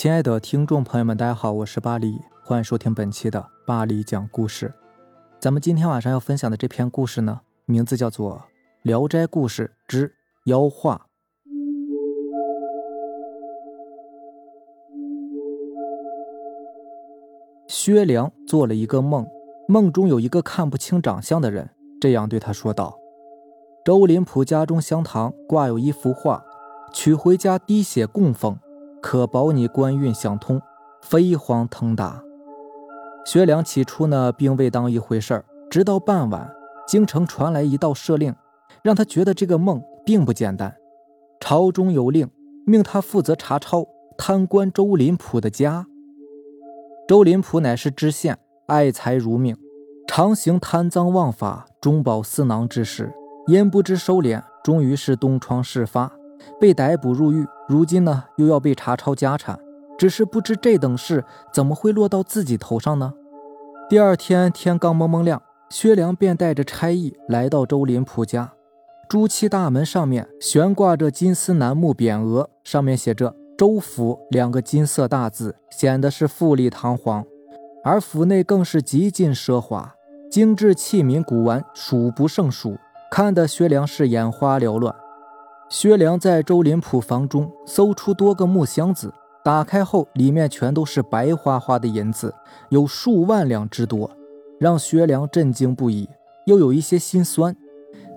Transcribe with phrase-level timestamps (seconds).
[0.00, 4.72] 亲爱的听众朋友们，大家好，我是巴黎，欢迎收听本期的巴黎讲故事。
[5.38, 8.36] 咱们今天晚上要分享的这篇故事呢，名字叫做
[8.80, 10.14] 《聊斋故事之
[10.46, 10.96] 妖画》。
[17.68, 19.26] 薛良做了一个梦，
[19.68, 21.68] 梦中有一个看不清长相的人，
[22.00, 22.98] 这样对他说道
[23.84, 26.42] ：“周林甫家中香堂挂有一幅画，
[26.90, 28.58] 取回家滴血供奉。”
[29.02, 30.60] 可保你官运相通，
[31.02, 32.22] 飞黄腾达。
[33.24, 36.50] 薛良起初呢，并未当一回事儿，直到傍晚，
[36.86, 38.34] 京城传来一道赦令，
[38.82, 40.74] 让他觉得这个梦并不简单。
[41.38, 42.28] 朝中有令，
[42.66, 43.86] 命他负责查抄
[44.16, 45.86] 贪官周林甫的家。
[47.08, 49.56] 周林甫乃是知县，爱财如命，
[50.06, 53.12] 常行贪赃枉法、中饱私囊之事，
[53.48, 56.12] 焉不知收敛，终于是东窗事发。
[56.60, 59.58] 被逮捕入狱，如今呢又要被查抄家产，
[59.98, 63.12] 只是不知这等事怎么会落到自己头上呢？
[63.88, 68.52] 第二天天刚蒙蒙亮，薛良便带着差役来到周林甫家。
[69.08, 77.24] 朱漆大门上面悬挂着金丝楠木匾额，上面写着“周府”两个金色大字，显得是富丽堂皇。
[77.82, 79.92] 而府内更是极尽奢华，
[80.30, 82.78] 精致器皿古玩数不胜数，
[83.10, 84.94] 看得薛良是眼花缭乱。
[85.70, 92.34] 薛良在周林甫房中搜出多个木箱子，打开后里面全都是白花花的银子，
[92.70, 94.10] 有数万两之多，
[94.58, 96.08] 让薛良震惊不已，
[96.46, 97.56] 又有一些心酸。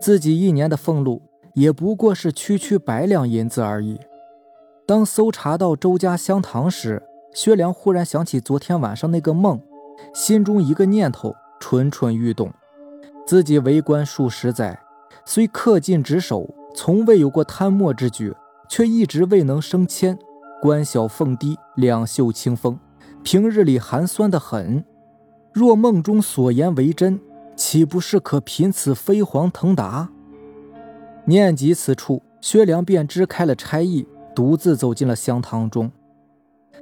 [0.00, 1.20] 自己一年的俸禄
[1.52, 4.00] 也不过是区区百两银子而已。
[4.86, 7.02] 当搜查到周家香堂时，
[7.34, 9.60] 薛良忽然想起昨天晚上那个梦，
[10.14, 12.50] 心中一个念头蠢蠢欲动：
[13.26, 14.80] 自己为官数十载，
[15.26, 16.48] 虽恪尽职守。
[16.74, 18.34] 从未有过贪墨之举，
[18.68, 20.18] 却一直未能升迁，
[20.60, 22.78] 官小俸低，两袖清风，
[23.22, 24.84] 平日里寒酸的很。
[25.52, 27.20] 若梦中所言为真，
[27.54, 30.08] 岂不是可凭此飞黄腾达？
[31.26, 35.90] 念及此处，薛良便支开了差役，独自走进了香堂中。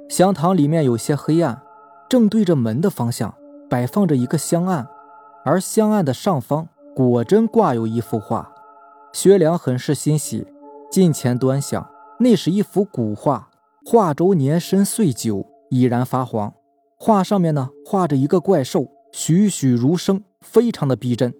[0.09, 1.61] 香堂里面有些黑暗，
[2.09, 3.33] 正对着门的方向
[3.69, 4.87] 摆放着一个香案，
[5.45, 8.50] 而香案的上方果真挂有一幅画。
[9.13, 10.47] 薛良很是欣喜，
[10.89, 11.85] 近前端详，
[12.19, 13.49] 那是一幅古画，
[13.85, 16.53] 画轴年深岁久，已然发黄。
[16.97, 21.33] 画上面呢，画着一个怪兽，栩栩如生，非常的逼真。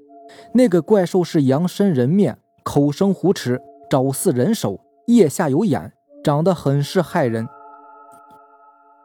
[0.54, 7.48] 那个怪兽是羊身人面，口生虎齿，爪似人手，腋下有眼，长得很是骇人。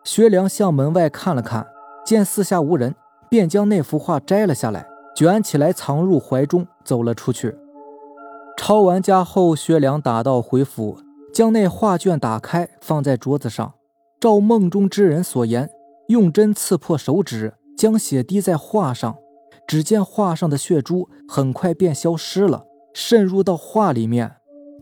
[0.03, 1.65] 薛良向门外看了看，
[2.05, 2.97] 见四下无人，
[3.31, 7.56] 便将那幅画摘了下来，卷起来藏入怀中，走了出去。
[8.66, 10.99] 抄完家后，薛良打道回府，
[11.32, 13.75] 将那画卷打开，放在桌子上，
[14.19, 15.71] 照梦中之人所言，
[16.09, 19.15] 用针刺破手指，将血滴在画上。
[19.69, 24.32] 只见画上的血珠很快便消失了，渗入到画里面。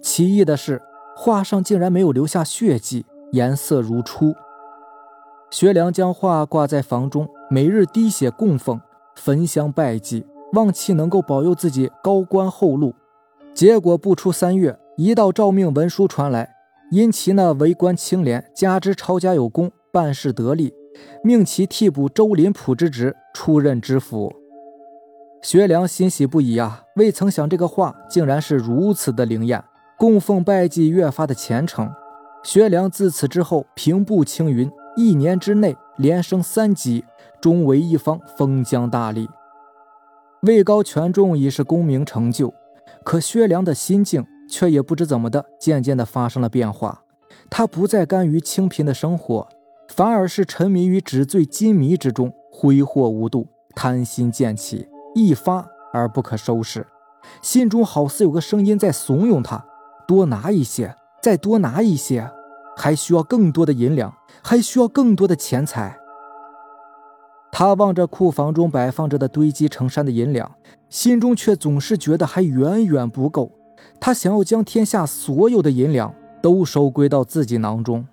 [0.01, 0.81] 奇异的是，
[1.15, 4.35] 画上竟然没有留下血迹，颜色如初。
[5.51, 8.81] 薛良将画挂在房中，每日滴血供奉，
[9.15, 10.25] 焚香拜祭，
[10.55, 12.95] 望其能够保佑自己高官厚禄。
[13.55, 16.57] 结果不出三月，一道诏命文书传来，
[16.91, 20.75] 因其那为官清廉，加之抄家有功，办事得力，
[21.23, 24.35] 命其替补周林甫之职，出任知府。
[25.41, 26.83] 薛良欣喜不已啊！
[26.97, 29.63] 未曾想这个话竟然是如此的灵验，
[29.97, 31.89] 供奉拜祭越发的虔诚。
[32.43, 37.05] 薛良自此之后平步青云，一年之内连升三级，
[37.41, 39.29] 终为一方封疆大吏，
[40.43, 42.53] 位高权重已是功名成就。
[43.05, 47.03] 可薛良的心境却也不知怎么的，渐渐的发生了变化。
[47.51, 49.47] 他不再甘于清贫的生活，
[49.89, 56.87] 反而是沉迷于纸醉金迷之中，挥霍无度，贪心渐起，一发而不可收拾。
[57.43, 59.65] 心中好似有个声音在怂恿他：
[60.09, 62.31] 多拿一些，再多拿一些，
[62.77, 65.99] 还需要更多的银两，还需要更多的钱财。
[67.57, 70.57] 他望着库房中摆放着的堆积成山的银两，
[70.89, 73.53] 心中却总是觉得还远远不够。
[74.01, 76.13] 他想要将天下所有的银两
[76.43, 78.05] 都收归到自己囊中。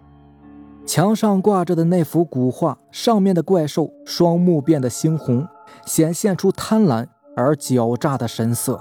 [0.86, 5.48] 墙上挂着的那幅古画，上面的怪兽双目变得猩红，
[5.88, 8.80] 显现出贪婪而狡诈的神色。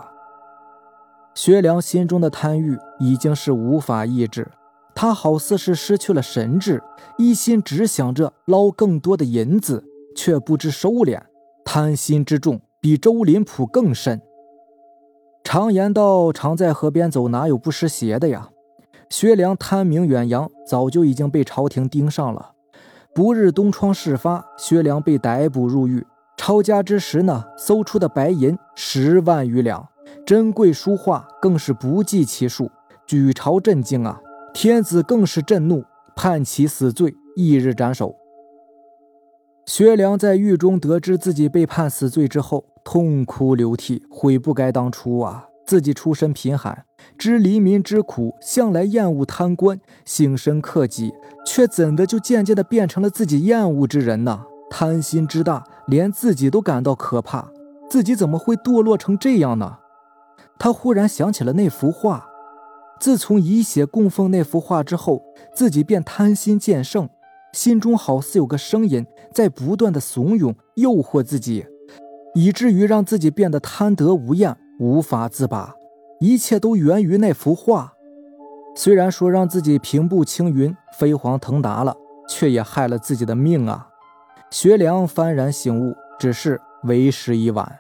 [1.35, 4.51] 薛良心中的贪欲已经是无法抑制，
[4.95, 6.83] 他好似是失去了神智，
[7.17, 9.87] 一心只想着捞更多的银子。
[10.15, 11.21] 却不知收敛，
[11.65, 14.21] 贪心之重比周林甫更甚。
[15.43, 18.51] 常言道：“常在河边走，哪有不湿鞋的呀？”
[19.11, 22.53] 薛良贪名远扬，早就已经被朝廷盯上了。
[23.13, 26.07] 不日东窗事发，薛良被逮捕入狱。
[26.37, 29.89] 抄家之时呢，搜出的白银十万余两，
[30.25, 32.71] 珍贵书画更是不计其数，
[33.07, 34.21] 举朝震惊啊！
[34.55, 35.85] 天子更是震怒，
[36.15, 38.15] 判其死罪，翌日斩首。
[39.73, 45.47] 薛良在狱中得知自己被判死罪之后，痛哭流涕，悔不该当初啊！
[45.65, 46.87] 自己出身贫寒，
[47.17, 51.13] 知黎民之苦，向来厌恶贪官，心深克己，
[51.47, 54.45] 却怎的就渐渐的变成了自己厌恶之人呢？
[54.69, 57.49] 贪心之大，连自己都感到可怕。
[57.89, 59.79] 自己怎么会堕落成这样呢？
[60.59, 62.27] 他忽然想起了那幅画。
[62.99, 65.23] 自从以血供奉那幅画之后，
[65.55, 67.09] 自己便贪心渐盛，
[67.53, 71.67] 心中好似有个声音在不断的怂恿、诱惑自己，
[72.35, 75.75] 以至于让自己变得贪得无厌，无法自拔。
[76.21, 77.95] 一切都源于那幅画。
[78.77, 81.97] 虽然说让自己平步青云、飞黄腾达了，
[82.29, 83.89] 却也害了自己的命啊！
[84.51, 87.79] 薛良幡然醒悟，只是为时已晚。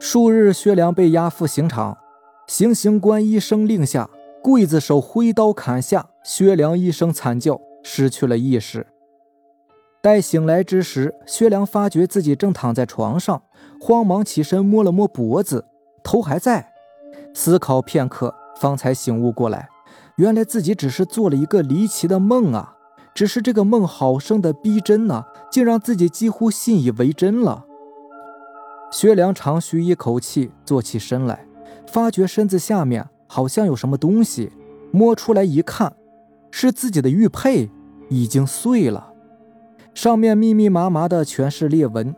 [0.00, 1.96] 数日，薛良被押赴刑场，
[2.46, 4.10] 行刑官一声令下，
[4.42, 8.86] 刽子手挥刀砍下，薛良一声惨叫，失去了意识。
[10.00, 13.42] 待醒来之时，薛良发觉自己正躺在床上，
[13.80, 15.66] 慌忙起身摸了摸脖子，
[16.04, 16.72] 头还在。
[17.34, 19.68] 思考片刻，方才醒悟过来，
[20.16, 22.76] 原来自己只是做了一个离奇的梦啊！
[23.12, 27.64] 只是这个梦好生的逼真呢，竟让自己几乎信以为真了。
[28.92, 31.44] 薛良长吁一口气，坐起身来，
[31.88, 34.52] 发觉身子下面好像有什么东西，
[34.92, 35.92] 摸出来一看，
[36.52, 37.68] 是自己的玉佩，
[38.08, 39.12] 已经碎了，
[39.98, 42.14] 上面密密麻麻的全是裂纹。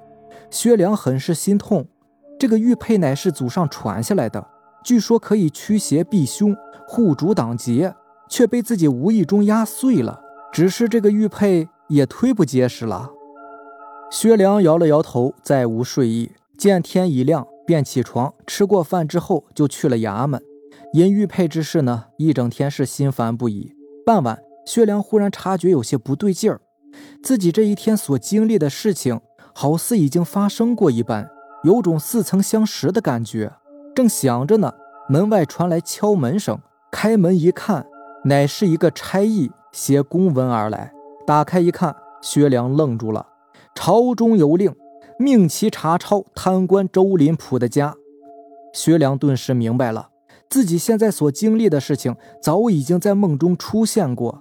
[0.50, 1.86] 薛良很是心痛，
[2.38, 4.46] 这个玉佩乃是祖上传下来的，
[4.84, 6.54] 据说可以驱邪避凶、
[6.86, 7.94] 护主挡劫，
[8.28, 10.20] 却被自己无意中压碎了。
[10.52, 13.08] 只是这个玉佩也忒不结实了。
[14.10, 16.32] 薛良摇了摇头，再无睡意。
[16.58, 20.38] 见天已亮，便起床，吃过饭之后就去了衙门。
[20.92, 23.72] 因玉佩之事呢，一整天是心烦不已。
[24.04, 26.60] 傍晚，薛良忽然察觉有些不对劲儿，
[27.22, 29.20] 自己这一天所经历的事情，
[29.54, 31.31] 好似已经发生过一般，
[31.64, 33.52] 有种似曾相识的感觉。
[33.94, 34.72] 正想着呢，
[35.08, 36.58] 门外传来敲门声。
[36.92, 37.87] 开门一看，
[38.25, 39.50] 乃是一个差役。
[39.72, 40.92] 携公文而来，
[41.25, 43.25] 打开一看，薛良愣住了。
[43.72, 44.75] 朝中有令，
[45.16, 47.94] 命其查抄贪官周林甫的家。
[48.72, 50.08] 薛良顿时明白了，
[50.48, 54.40] 自己现在所经历的事情，早已经在梦中出现过。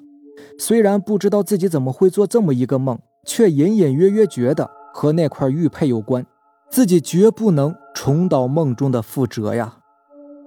[0.59, 6.23] 虽然不知道自己怎么会做这么一个梦，却隐隐约约觉得和那块玉佩有关。
[6.69, 9.77] 自己绝不能重蹈梦中的覆辙呀！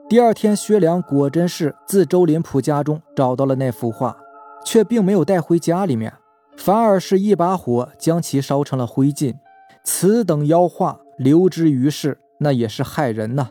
[0.08, 4.16] 第二天，薛良果真是自周林甫家中找到了那幅画。
[4.64, 6.12] 却并没有带回家里面，
[6.56, 9.34] 反而是一把火将其烧成了灰烬。
[9.82, 13.50] 此等妖画留之于世，那也是害人呐。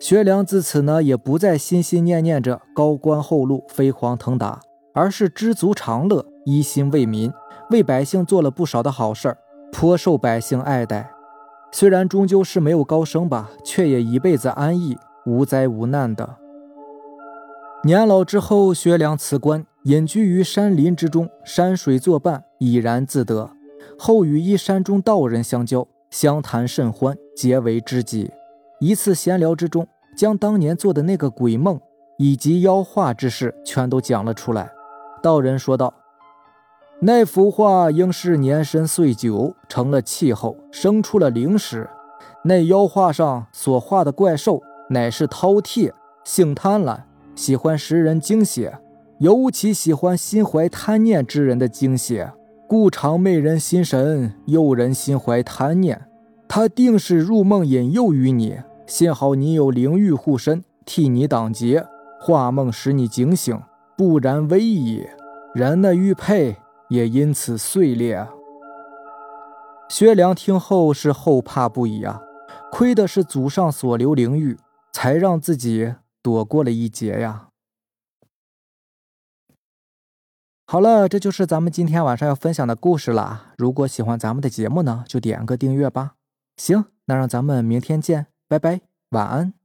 [0.00, 4.62] 薛良自此呢，也不再心心念念着高官厚禄、飞黄腾达，
[4.98, 7.32] 而是知足常乐，一心为民，
[7.70, 9.38] 为百姓做了不少的好事儿，
[9.70, 11.12] 颇受百姓爱戴。
[11.70, 16.34] 虽然终究是没有高升吧，却也一辈子安逸，无灾无难的。
[17.84, 19.64] 年老之后，薛良辞官。
[19.84, 23.48] 隐居于山林之中，山水作伴，怡然自得。
[23.96, 28.32] 后与一山中道人相交，相谈甚欢，结为知己。
[28.80, 29.86] 一次闲聊之中，
[30.16, 31.80] 将当年做的那个鬼梦
[32.18, 34.68] 以及妖化之事全都讲了出来。
[35.22, 35.94] 道人说道
[37.00, 41.88] ：“那幅画应是年深岁久，成了气候，生出了灵石。
[42.44, 45.92] 那妖画上所画的怪兽，乃是饕餮，
[46.24, 47.00] 性贪婪，
[47.34, 48.78] 喜欢食人精血。”
[49.18, 52.30] 尤其喜欢心怀贪念之人的精血，
[52.68, 56.06] 故常媚人心神，诱人心怀贪念。
[56.46, 61.84] 他定是入梦引诱于你，幸好你有灵玉护身，替你挡劫，
[62.20, 63.60] 化梦使你警醒，
[63.98, 65.08] 不然危矣。
[65.52, 66.56] 人的玉佩
[66.88, 68.28] 也因此碎裂。
[69.88, 72.22] 薛良听后是后怕不已啊，
[72.70, 74.56] 亏的是祖上所留灵玉，
[74.92, 77.48] 才让自己躲过了一劫呀。
[80.64, 83.54] 好了，这就是咱们今天晚上要分享的故事了。
[83.56, 86.12] 如果喜欢咱们的节目呢，就点个订阅吧。
[86.56, 89.57] 行，那让咱们明天见，拜拜，晚安。